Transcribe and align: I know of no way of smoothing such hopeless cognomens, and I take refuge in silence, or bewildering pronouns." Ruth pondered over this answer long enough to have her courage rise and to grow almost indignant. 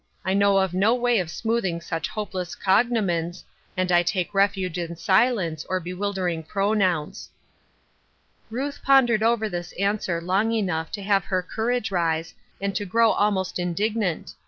I 0.25 0.33
know 0.33 0.57
of 0.57 0.73
no 0.73 0.95
way 0.95 1.19
of 1.19 1.29
smoothing 1.29 1.79
such 1.79 2.07
hopeless 2.09 2.55
cognomens, 2.55 3.43
and 3.77 3.91
I 3.91 4.01
take 4.01 4.33
refuge 4.33 4.79
in 4.79 4.95
silence, 4.95 5.63
or 5.69 5.79
bewildering 5.79 6.41
pronouns." 6.41 7.29
Ruth 8.49 8.81
pondered 8.83 9.21
over 9.21 9.47
this 9.47 9.73
answer 9.73 10.19
long 10.19 10.53
enough 10.53 10.91
to 10.93 11.03
have 11.03 11.25
her 11.25 11.43
courage 11.43 11.91
rise 11.91 12.33
and 12.59 12.73
to 12.77 12.83
grow 12.87 13.11
almost 13.11 13.59
indignant. 13.59 14.33